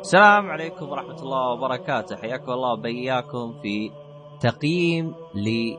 [0.00, 2.16] السلام عليكم ورحمة الله وبركاته.
[2.16, 3.90] حياكم الله وبياكم في
[4.40, 5.78] تقييم للعبة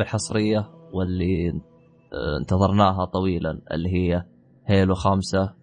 [0.00, 4.24] الحصرية واللي آه، انتظرناها طويلا اللي هي
[4.66, 5.54] هيلو خمسة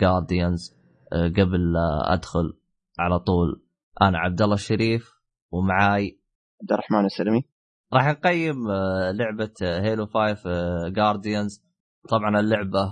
[0.00, 0.76] جارديانز
[1.12, 2.52] قبل لا أدخل
[2.98, 3.62] على طول.
[4.02, 5.10] أنا عبد الله الشريف
[5.52, 6.20] ومعاي
[6.62, 7.42] عبد الرحمن السلمي.
[7.92, 11.66] راح نقيم آه، لعبة هيلو 5 جارديانز
[12.08, 12.90] طبعا اللعبة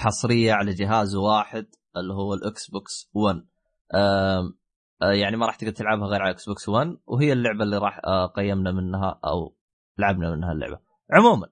[0.00, 3.36] حصرية على جهاز واحد اللي هو ال Xbox 1
[3.94, 4.58] آم،
[5.02, 8.26] آه، يعني ما راح تقدر تلعبها غير على Xbox 1 وهي اللعبة اللي راح آه،
[8.26, 9.56] قيمنا منها أو
[9.98, 10.78] لعبنا منها اللعبة.
[11.12, 11.46] عموما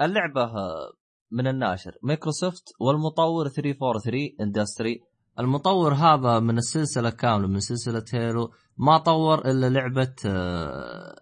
[0.00, 0.92] اللعبة آه،
[1.30, 1.92] من الناشر.
[2.02, 5.00] مايكروسوفت والمطور 343 Industries
[5.38, 10.14] المطور هذا من السلسلة كاملة من سلسلة Halo ما طور إلا لعبة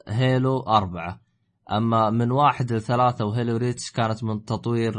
[0.08, 1.20] Halo أربعة.
[1.72, 4.94] أما من واحد لثلاثة و Halo Reach كانت من تطوير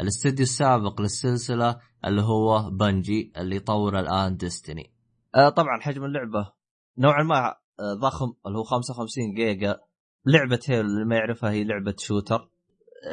[0.00, 4.92] الاستديو السابق للسلسلة اللي هو Bungie اللي يطور الآن Destiny
[5.34, 6.52] آه طبعا حجم اللعبة
[6.98, 7.48] نوعا ما
[7.80, 9.80] آه ضخم اللي هو 55 جيجا.
[10.26, 12.50] لعبة Halo اللي ما يعرفها هي لعبة shooter.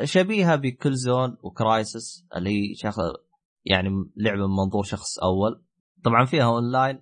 [0.04, 3.00] شبيهة ب Killzone و Crysis اللي هي شخص
[3.66, 5.64] يعني لعبة من منظور شخص أول.
[6.04, 6.96] طبعا فيها أونلاين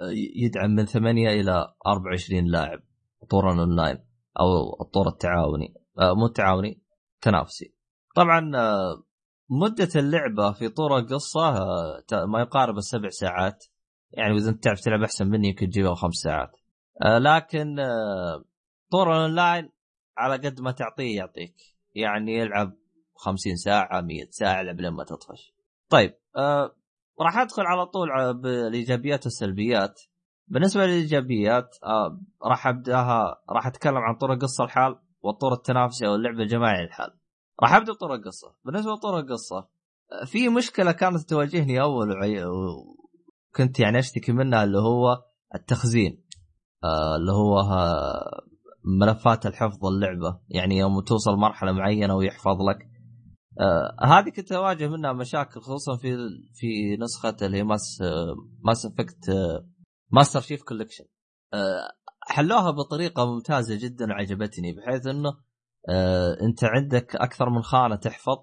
[0.00, 2.82] آه، يدعم من 8 إلى 24 لاعب
[3.30, 3.98] طورا أونلاين
[4.40, 6.82] أو الطور التعاوني آه مو التعاوني
[7.20, 7.74] تنافسي.
[8.16, 9.05] طبعا آه
[9.50, 11.54] مدة اللعبة في طور القصة
[12.26, 13.64] ما يقارب السبع ساعات.
[14.10, 16.56] يعني إذا أنت تعرف تلعب أحسن مني يمكن تجيبها خمس ساعات.
[17.02, 18.44] آه، لكن آه،
[18.90, 19.70] طور الأونلاين
[20.18, 21.54] على قد ما تعطيه يعطيك.
[21.94, 22.72] يعني يلعب
[23.14, 25.54] 50 ساعة 100 ساعة لعب لما تطفش.
[25.88, 26.76] طيب آه
[27.20, 30.02] راح أدخل على طول بالايجابيات والسلبيات.
[30.48, 31.76] بالنسبة للإيجابيات
[32.44, 37.10] راح أبدأها راح أتكلم عن طور القصة الحال والطور التنافسي أو اللعبة الجماعي الحال.
[37.62, 39.68] راح أبدأ بطور القصة بالنسبة لطور القصة
[40.12, 42.44] آه، في مشكلة كانت تواجهني أول وعي...
[43.78, 45.22] يعني أشتكي منها اللي هو
[45.54, 46.24] التخزين.
[46.84, 48.42] آه اللي هو آه
[49.00, 50.40] ملفات الحفظ اللعبة.
[50.48, 52.78] يعني يوم توصل مرحلة معينة ويحفظ لك.
[53.60, 56.16] آه هذه كنت أواجه منها مشاكل خصوصا في
[56.54, 58.02] في نسخة اللي هي Mass
[58.64, 59.30] Mass Effect
[60.10, 61.04] Master Chief Collection
[62.28, 65.32] حلوها بطريقة ممتازة جدا وعجبتني بحيث إنه
[65.88, 68.38] آه انت عندك أكثر من خانة تحفظ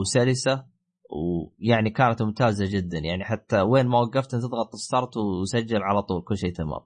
[0.00, 0.64] وسلسة
[1.10, 2.98] ويعني كانت ممتازة جدا.
[2.98, 6.80] يعني حتى وين ما وقفت تضغط start وسجل على طول كل شيء تمام.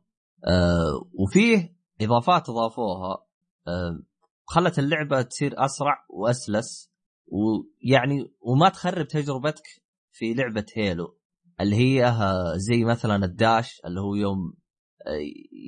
[0.47, 3.27] آه وفيه إضافات أضافوها
[3.69, 4.03] آه
[4.45, 6.93] خلت اللعبة تصير أسرع وأسلس
[7.27, 9.65] ويعني وما تخرب تجربتك
[10.13, 11.19] في لعبة هيلو
[11.61, 14.55] اللي هي آه، زي مثلا الداش اللي هو يوم
[15.07, 15.21] آه،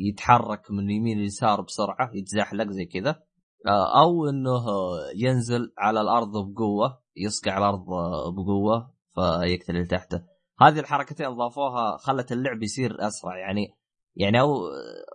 [0.09, 3.23] يتحرك من يمين ليسار بسرعة يتزحلق زي كذا.
[3.69, 10.23] أو إنه آه، ينزل على الأرض بقوة يصقع الأرض آه، بقوة فيقتل اللي تحته.
[10.61, 13.39] هذه الحركتين ضافوها خلت اللعب يصير أسرع.
[13.39, 13.77] يعني
[14.17, 14.49] يعني أو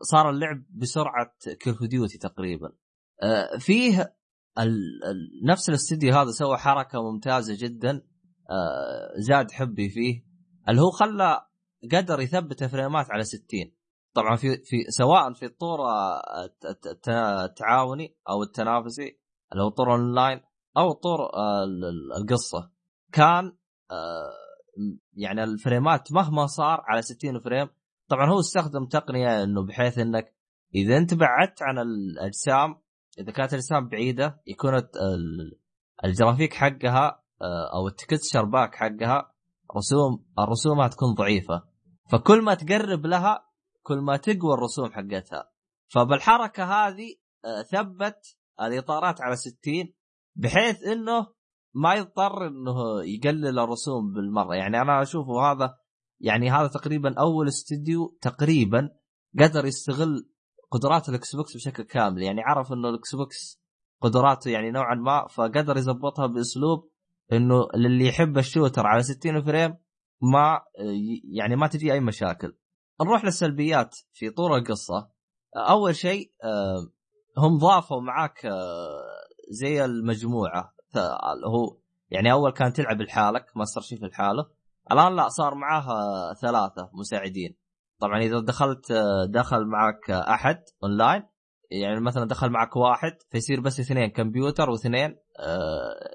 [0.02, 1.34] صار اللعب بسرعة
[1.68, 2.72] of Duty تقريبا.
[3.24, 4.16] آه، فيه
[4.60, 5.00] ال-
[5.46, 8.02] نفس الاستديو هذا سوى حركة ممتازة جدا.
[8.50, 10.26] آه، زاد حبي فيه.
[10.70, 11.42] اللي هو خلى
[11.92, 13.75] قدر يثبت فريمات على 60
[14.16, 15.80] طبعا في في سواء في الطور
[16.44, 17.10] الت- الت- الت-
[17.50, 19.20] التعاوني أو التنافسي
[19.52, 20.42] اللي هو طور اونلاين
[20.78, 22.72] أو طور آه، ال- ال- القصة.
[23.12, 23.46] كان
[23.92, 24.32] آه،
[25.14, 27.68] يعني الفريمات مهما صار على 60 frame
[28.10, 30.36] طبعا هو استخدم تقنية إنه بحيث إنك
[30.76, 32.82] إذا أنت بعدت عن الأجسام
[33.20, 34.82] إذا كانت الأجسام بعيدة يكون
[36.06, 39.32] الجرافيك حقها آه، أو ال texture pack حقها
[39.78, 41.64] رسوم الرسومها تكون ضعيفة.
[42.12, 43.45] فكل ما تقرب لها
[43.86, 45.52] كل ما تقوى الرسوم حقتها.
[45.94, 47.16] فبالحركة هذه
[47.46, 49.54] آه، ثبت الإطارات على 60
[50.36, 51.28] بحيث إنه
[51.76, 54.56] ما يضطر إنه يقلل الرسوم بالمرة.
[54.56, 55.78] يعني أنا أشوفه هذا
[56.22, 58.90] يعني هذا تقريبا أول استديو تقريبا
[59.40, 60.30] قدر يستغل
[60.72, 62.24] قدرات ال Xbox بشكل كامل.
[62.24, 63.62] يعني عرف إنه ال Xbox
[64.02, 66.90] قدراته يعني نوعا ما فقدر يظبطها بأسلوب
[67.34, 69.78] إنه للي يحب ال shooter على 60 frame
[70.22, 70.62] ما
[71.34, 72.58] يعني ما تجي أي مشاكل.
[73.02, 75.10] نروح للسلبيات في طور القصة.
[75.56, 76.88] أول شيء آه،
[77.38, 79.02] هم ضافوا معاك آه،
[79.50, 80.74] زي المجموعة.
[81.46, 81.78] هو
[82.10, 84.46] يعني أول كان تلعب لحالك Master Chief لحاله.
[84.92, 87.58] الآن لا صار معاه ثلاثة مساعدين.
[88.00, 91.24] طبعا إذا دخلت آه، دخل معك أحد أونلاين
[91.72, 95.16] يعني مثلا دخل معك واحد فيصير بس اثنين كمبيوتر واثنين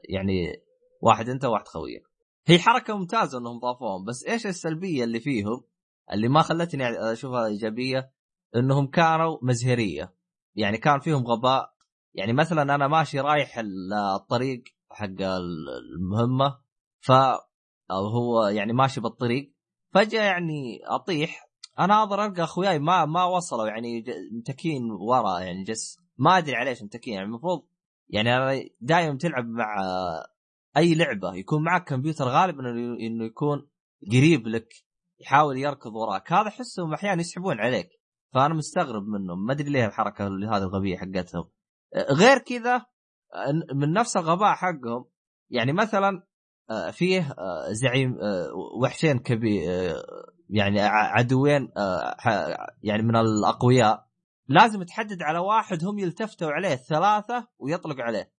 [0.09, 0.63] يعني
[1.01, 2.03] واحد أنت وواحد خويك.
[2.47, 5.65] هي حركة ممتازة إنهم ضافوهم بس إيش السلبية اللي فيهم؟
[6.13, 8.13] اللي ما خلتني أشوفها إيجابية
[8.57, 10.15] إنهم كانوا مزهرية.
[10.55, 11.75] يعني كان فيهم غباء.
[12.15, 13.59] يعني مثلا أنا ماشي رايح
[14.15, 15.21] الطريق حق
[15.97, 16.59] المهمة
[17.01, 17.13] ف
[17.91, 19.55] أو هو يعني ماشي بالطريق
[19.95, 21.51] فجأة يعني أطيح.
[21.79, 25.99] أنا أقدر ألقى أخوياي ما ما وصلوا يعني متكين ورا يعني جس.
[26.19, 27.67] ما أدري عليه ليش متكين يعني المفروض
[28.09, 29.77] يعني أنا دائما تلعب مع
[30.77, 32.71] أي لعبة يكون معك كمبيوتر غالبا
[33.01, 33.69] إنه يكون
[34.13, 34.69] قريب لك.
[35.21, 36.33] يحاول يركض وراك.
[36.33, 37.89] هذا احسهم أحيانا يسحبون عليك.
[38.35, 39.47] فأنا مستغرب منهم.
[39.47, 41.51] ما أدري ليه الحركة هذه الغبية حقتهم.
[42.11, 42.87] غير كذا
[43.75, 45.05] من نفس الغباء حقهم
[45.51, 46.27] يعني مثلا
[46.93, 47.35] فيه
[47.71, 48.19] زعيم
[48.83, 49.71] وحشين كبير
[50.49, 51.73] يعني عدوين
[52.83, 54.07] يعني من الأقوياء.
[54.49, 58.33] لازم تحدد على واحد هم يلتفتوا عليه ثلاثة ويطلق عليه.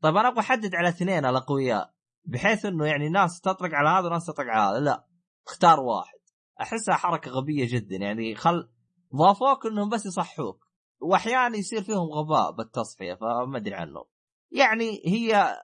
[0.00, 1.90] طيب أنا أبغى أحدد على اثنين الأقوياء
[2.24, 4.84] بحيث إنه يعني ناس تطلق على هذا وناس تطلق على هذا.
[4.84, 5.06] لا
[5.46, 6.15] اختار واحد.
[6.60, 7.96] أحسها حركة غبية جدا.
[7.96, 8.68] يعني خل
[9.16, 10.66] ضافوك إنهم بس يصحوك.
[11.00, 14.04] واحيانا يصير فيهم غباء بالتصفية فما أدري عنه
[14.52, 15.56] يعني هي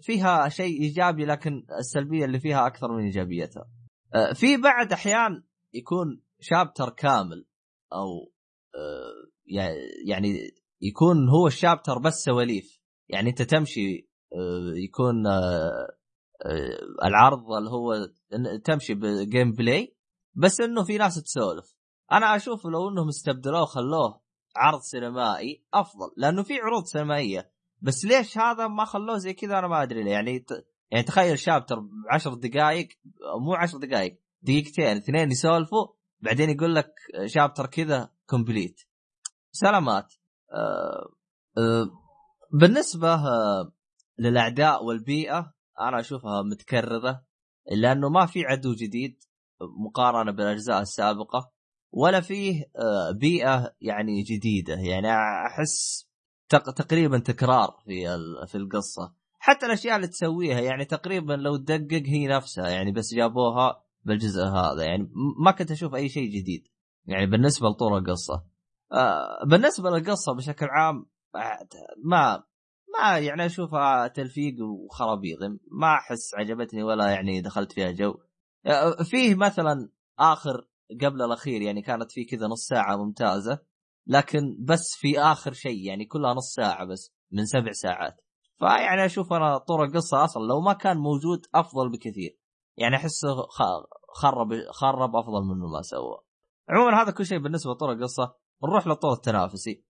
[0.00, 3.70] فيها شيء إيجابي لكن السلبية اللي فيها أكثر من إيجابيتها.
[4.14, 5.42] آه، في بعد احيان
[5.74, 7.46] يكون شابتر كامل
[7.92, 8.32] أو
[8.74, 9.30] آه،
[10.06, 12.80] يعني يكون هو ال chapter بس سواليف.
[13.08, 15.26] يعني أنت تمشي آه، يكون
[17.04, 18.08] العرض اللي هو
[18.64, 19.97] تمشي ب gameplay
[20.34, 21.76] بس إنه في ناس تسولف.
[22.12, 24.20] أنا أشوف لو إنهم استبدلوه خلوه
[24.56, 27.52] عرض سينمائي أفضل لأنه في عروض سينمائية.
[27.82, 30.12] بس ليش هذا ما خلوه زي كذا أنا ما أدري ليه.
[30.12, 30.50] يعني ت...
[30.90, 31.76] يعني تخيل chapter
[32.10, 32.88] 10 دقائق
[33.40, 35.86] مو 10 دقائق دقيقتين اثنين يسولفوا
[36.20, 36.92] بعدين يقول لك
[37.26, 38.80] شابتر كذا كومبليت.
[39.52, 40.14] سلامات.
[40.52, 41.10] آه
[41.58, 41.90] آه
[42.52, 43.72] بالنسبة آه
[44.18, 47.24] للأعداء والبيئة أنا أشوفها متكررة
[47.72, 49.22] لأنه ما في عدو جديد.
[49.60, 51.50] مقارنة بالأجزاء السابقة
[51.92, 54.74] ولا فيه آه، بيئة يعني جديدة.
[54.74, 55.08] يعني
[55.46, 56.08] أحس
[56.76, 59.14] تقريبا تكرار في في القصة.
[59.38, 64.84] حتى الأشياء اللي تسويها يعني تقريبا لو تدقق هي نفسها يعني بس جابوها بالجزء هذا.
[64.84, 65.10] يعني
[65.44, 66.68] ما كنت أشوف أي شيء جديد.
[67.06, 68.44] يعني بالنسبة لطول القصة.
[68.92, 71.06] آه بالنسبة للقصة بشكل عام
[72.04, 72.44] ما
[72.98, 75.38] ما يعني أشوفها تلفيق وخرابيط.
[75.72, 78.14] ما أحس عجبتني ولا يعني دخلت فيها جو.
[79.10, 80.68] فيه مثلا آخر
[81.00, 83.58] قبل الأخير يعني كانت في كذا نص ساعة ممتازة
[84.06, 88.20] لكن بس في آخر شيء يعني كلها نص ساعة بس من سبع ساعات.
[88.58, 92.38] فيعني أشوف أنا طور القصة أصلا لو ما كان موجود أفضل بكثير.
[92.76, 93.28] يعني احسه
[94.14, 96.18] خرب خرب أفضل منه ما سوى.
[96.68, 98.34] عموما هذا كل شيء بالنسبة لطور القصة
[98.64, 99.84] نروح للطور التنافسي.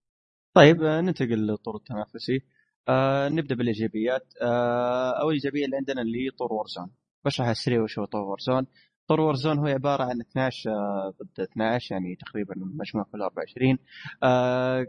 [0.54, 2.40] طيب آه، ننتقل للطور التنافسي.
[2.88, 4.34] آه نبدأ بالإيجابيات.
[4.42, 6.90] آه اول ايجابيه اللي عندنا اللي هي طور Warzone
[7.24, 8.66] بشرح السريع وش هو طور Warzone
[9.08, 13.78] طور Warzone هو عبارة عن 12 آه، ضد 12 يعني تقريبا مجموع كل 24
[14.22, 14.86] آه،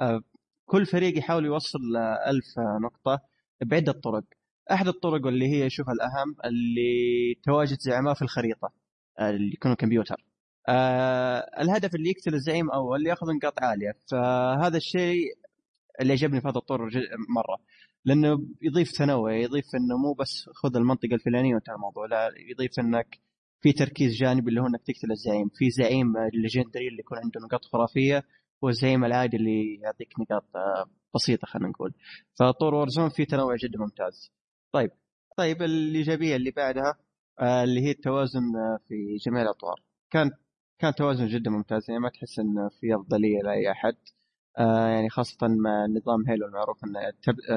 [0.00, 0.20] آه،
[0.66, 2.44] كل فريق يحاول يوصل 1000
[2.84, 3.20] نقطة
[3.60, 4.24] بعدة طرق
[4.72, 8.72] أحد الطرق واللي هي اشوفها الأهم اللي تواجد زعماء في الخريطة
[9.20, 10.24] اللي يكونوا كمبيوتر.
[11.60, 13.96] الهدف اللي يقتل الزعيم أول يأخذ نقاط عالية.
[14.10, 15.24] فهذا الشيء
[16.00, 16.90] اللي عجبني في هذا الطور
[17.28, 17.58] مرة.
[18.04, 23.20] لأنه يضيف تنوع يضيف إنه مو بس خذ المنطقة الفلانية وانتهى الموضوع لا يضيف إنك
[23.60, 25.48] في تركيز جانبي اللي هو إنك تقتل الزعيم.
[25.48, 28.24] في زعيم الليجندري اللي يكون عنده نقاط خرافية
[28.62, 31.94] والزعيم العادي اللي يعطيك نقاط آه، بسيطة خلينا نقول.
[32.34, 34.32] فطور وورزون في تنوع جدا ممتاز.
[34.72, 34.90] طيب
[35.36, 36.94] طيب الإيجابية اللي بعدها
[37.40, 39.82] آه، اللي هي التوازن آه، في جميع الأطوار.
[40.10, 40.30] كان
[40.78, 43.96] كان توازن جدا ممتاز يعني ما تحس ان في أفضلية لأي أحد.
[44.64, 46.96] يعني خاصة مع نظام هيلو المعروف إن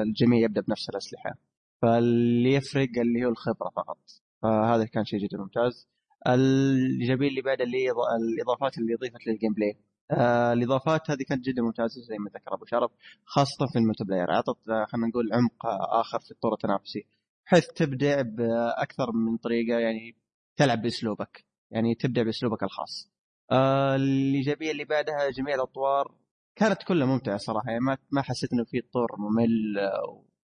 [0.02, 1.34] الجميع يبدأ بنفس الأسلحة.
[1.82, 3.98] فاللي يفرق اللي هو الخبرة فقط.
[4.42, 5.88] فهذا كان شيء جدا ممتاز.
[6.26, 9.76] الايجابيه اللي بعد اللي هي الإضافات اللي اضيفت لل gameplay
[10.10, 12.90] آه الإضافات هذه كانت جدا ممتازة زي ما ذكر أبو شرف
[13.24, 14.30] خاصة في ال multiplayer.
[14.30, 15.66] أعطت آه، خلينا نقول عمق
[16.00, 17.06] آخر في الطور التنافسي
[17.46, 20.16] بحيث تبدع بأكثر من طريقة يعني
[20.56, 21.44] تلعب بأسلوبك.
[21.70, 23.10] يعني تبدع بأسلوبك الخاص.
[23.50, 26.14] آه الايجابيه اللي بعدها جميع الأطوار
[26.56, 27.70] كانت كلها ممتعة صراحة.
[27.70, 29.76] يعني ما ما حسيت إنه في طور ممل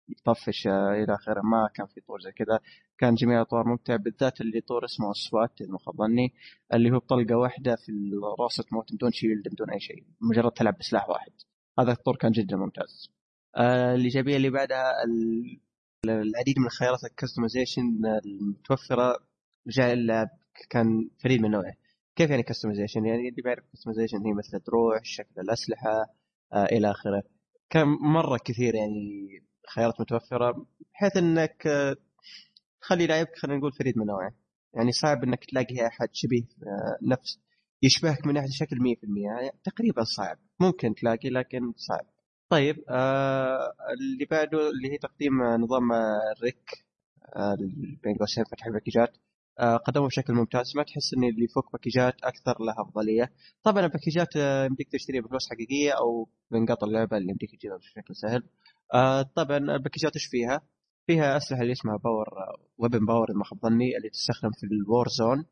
[0.09, 1.41] يطفش إلى آخره.
[1.41, 2.59] ما كان في طور زي كذا.
[2.97, 6.33] كان جميع الأطوار ممتع بالذات اللي طور اسمه SWAT إذا ما خاب ظني
[6.73, 10.03] اللي هو بطلقة واحدة في الراس تموت بدون shield بدون أي شيء.
[10.21, 11.31] مجرد تلعب بسلاح واحد.
[11.79, 13.09] هذا الطور كان جدا ممتاز.
[13.55, 14.91] آه الايجابيه اللي بعدها
[16.05, 17.83] العديد من الخيارات ال customization
[18.25, 19.19] المتوفرة
[19.67, 19.95] جاء
[20.69, 21.73] كان فريد من نوعه.
[22.17, 25.89] كيف يعني customization يعني اللي بيعرف customization هي مثل الدروع شكل الأسلحة
[26.53, 27.23] آه إلى آخره.
[27.69, 29.27] كان مرة كثير يعني
[29.75, 31.95] خيارات متوفرة بحيث إنك آه،
[32.81, 34.31] تخلي خلينا نقول فريد من نوعه.
[34.73, 37.39] يعني صعب إنك تلاقي أحد شبيه آه، نفس
[37.83, 40.37] يشبهك من ناحيه شكل 100% يعني تقريبا صعب.
[40.59, 42.05] ممكن تلاقي لكن صعب.
[42.49, 45.91] طيب آه اللي بعده اللي هي تقديم نظام
[46.37, 46.85] الريك
[47.35, 47.57] آه
[48.03, 49.21] بين قوسين فتح الباكجات آه،
[49.59, 50.77] قدموه بشكل ممتاز.
[50.77, 53.31] ما تحس إن اللي يفك باكجات أكثر له أفضلية؟
[53.63, 58.15] طبعا الباكجات آه، يمديك تشتريها بفلوس حقيقية أو من قطع اللعبة اللي يمديك تجيبها بشكل
[58.15, 58.43] سهل.
[58.93, 60.61] آه، طبعا الباكجات إيش فيها؟
[61.07, 62.27] فيها أسلحة اللي اسمها power
[62.77, 65.45] weapon power ما خاب ظني اللي تستخدم في ال Warzone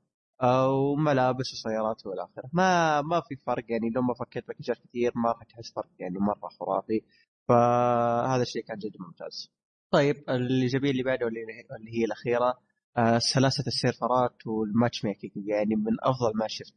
[0.70, 2.50] وملابس وسيارات والى آخره.
[2.54, 6.20] ما ما في فرق يعني لو ما فكيت باكجات كثير ما راح تحس فرق يعني
[6.20, 7.02] مرة خرافي.
[7.48, 9.52] فهذا الشيء كان جدا ممتاز.
[9.92, 12.50] طيب الايجابيه اللي بعده اللي هي الأخيرة.
[12.50, 12.58] آه
[13.18, 16.76] سلاسة السيرفرات وال matchmaking يعني من أفضل ما شفت.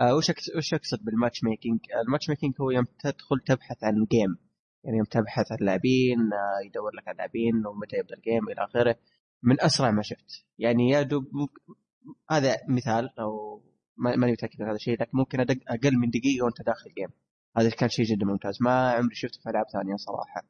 [0.00, 4.36] آه وش وش أقصد بال matchmaking؟ ال matchmaking هو يوم تدخل تبحث عن game
[4.84, 8.64] يعني يوم تبحث عن لاعبين آه يدور لك عن لاعبين ومتى يبدأ ال game إلى
[8.64, 8.96] آخره.
[9.42, 10.44] من أسرع ما شفت.
[10.58, 11.24] يعني يا دوب
[12.30, 13.62] هذا مثال أو
[13.96, 17.08] ماني متأكد من هذا الشيء لكن ممكن أدق أقل من دقيقة وأنت داخل game
[17.56, 18.58] هذا كان شيء جدا ممتاز.
[18.62, 20.42] ما عمري شفته في ألعاب ثانية صراحة.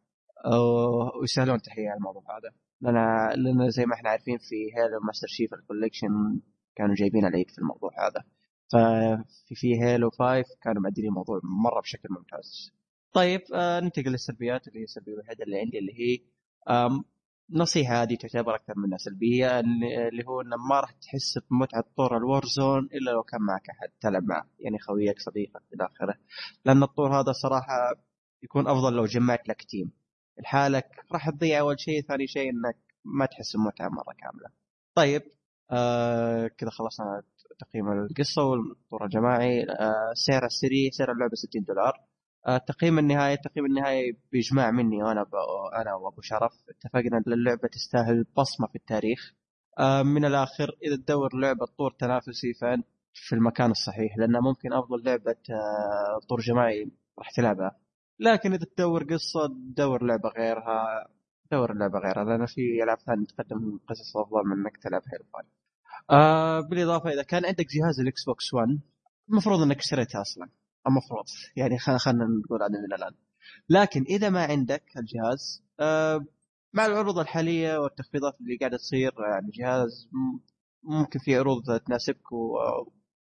[1.20, 2.54] ويسهلون على الموضوع هذا.
[2.80, 2.94] لأن
[3.42, 6.40] لأن زي ما إحنا عارفين في Halo Master Chief ال Collection
[6.76, 8.24] كانوا جايبين العيد في الموضوع هذا.
[8.72, 12.70] ففي في Halo 5 كانوا معدلين الموضوع مرة بشكل ممتاز.
[13.12, 16.18] طيب آه ننتقل للسلبيات اللي هي السلبية الوحيدة اللي عندي اللي هي
[17.52, 22.44] نصيحة هذه تعتبر أكثر منها سلبيه اللي هو إنه ما راح تحس بمتعة طور ال
[22.46, 26.14] Warzone إلا لو كان معك أحد تلعب معه يعني خويك صديقك إلى آخره.
[26.64, 27.94] لأن الطور هذا صراحة
[28.42, 29.92] يكون أفضل لو جمعت لك team
[30.38, 34.48] لحالك راح تضيع أول شيء ثاني شيء إنك ما تحس بمتعه مره كاملة.
[34.94, 35.22] طيب
[35.70, 37.22] آه كذا خلصنا
[37.58, 39.62] تقييم القصة والطور الجماعي.
[39.62, 41.92] آه سعر السري سعر اللعبة 60 دولار.
[42.46, 45.26] آه، النهائي التقييم النهائي بإجماع مني وأنا
[45.80, 46.52] أنا وأبو شرف.
[46.68, 49.34] اتفقنا إن اللعبة تستاهل بصمة في التاريخ.
[49.78, 55.04] آه، من الآخر إذا تدور لعبه طور تنافسي فأنت في المكان الصحيح لأن ممكن أفضل
[55.04, 57.76] لعبة آه، طور جماعي راح تلعبها.
[58.20, 61.08] لكن إذا تدور قصة تدور لعبة غيرها
[61.52, 62.24] دور لعبة غيرها.
[62.24, 65.24] لأن في ألعاب ثانية تقدم قصص أفضل من إنك تلعب Halo
[66.10, 68.80] آه بالإضافة إذا كان عندك جهاز ال Xbox 1
[69.30, 70.48] المفروض إنك اشتريته أصلا.
[70.86, 71.24] المفروض.
[71.56, 73.14] يعني خلينا نقول هذا من الآن.
[73.68, 76.24] لكن إذا ما عندك الجهاز آه
[76.72, 80.08] مع العروض الحالية والتخفيضات اللي قاعدة تصير يعني جهاز
[80.82, 82.32] ممكن في عروض تناسبك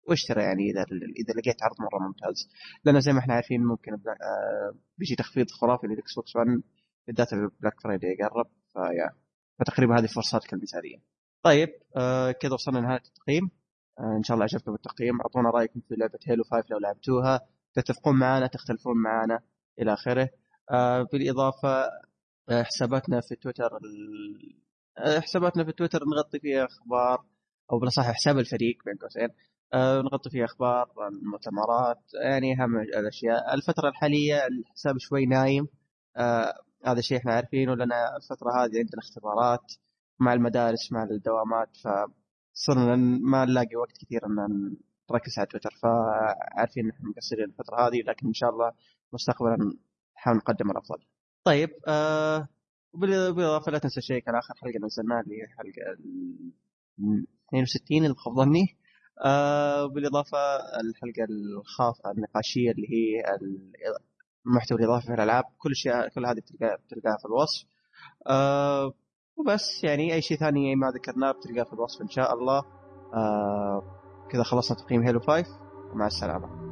[0.08, 0.10] و...
[0.10, 0.86] واشتري يعني إذا
[1.20, 2.50] إذا لقيت عرض مرة ممتاز.
[2.86, 6.48] لأن زي ما إحنا عارفين ممكن آه بيجي تخفيض خرافي لل Xbox 1
[7.08, 9.10] بالذات ال Black Friday يقرب فيا
[9.60, 10.98] فتقريبا هذه فرصتك المثاليه.
[11.44, 13.50] طيب آه كذا وصلنا لنهاية التقييم.
[14.00, 17.40] آه، إن شاء الله عجبكم التقييم أعطونا رأيكم في لعبة Halo 5 لو لعبتوها.
[17.74, 19.40] تتفقون معنا تختلفون معنا
[19.80, 20.30] إلى آخره.
[20.72, 21.84] آه، بالإضافة
[22.50, 23.80] آه، حساباتنا في تويتر
[24.98, 27.26] حساباتنا في تويتر نغطي فيها أخبار
[27.72, 29.30] أو بالأصح حساب الفريق بين قوسين.
[29.76, 33.54] نغطي فيها أخبار المؤتمرات يعني اهم الأشياء.
[33.54, 35.68] الفترة الحالية الحساب شوي نايم
[36.86, 39.74] هذا الشيء إحنا عارفينه لأن الفترة هذه عندنا اختبارات
[40.20, 41.88] مع المدارس مع الدوامات ف
[42.54, 44.36] صرنا ما نلاقي وقت كثير إن
[45.12, 45.70] نركز على تويتر.
[45.84, 48.72] فعارفين إن إحنا مقصرين الفترة هذه لكن إن شاء الله
[49.14, 49.58] مستقبلا
[50.18, 50.98] نحاول نقدم الأفضل.
[51.44, 52.48] طيب آه
[52.94, 55.98] بالاضافه لا تنسى شيء كان آخر حلقة نزلناها اللي هي حلقة
[57.50, 58.78] 62 اللي بخاب ظني.
[59.26, 63.24] آه بالإضافة الحلقة الخاص النقاشية اللي هي
[64.48, 66.42] المحتوى الاضافي في الألعاب كل شيء كل هذه
[66.90, 67.66] تلقاها في الوصف.
[68.28, 68.94] آه
[69.38, 72.64] وبس يعني أي شيء ثاني ما ذكرناه بتلقاه في الوصف إن شاء الله.
[73.14, 73.84] آه
[74.32, 75.60] كذا خلصنا تقييم هيلو 5
[75.94, 76.71] ومع السلامة.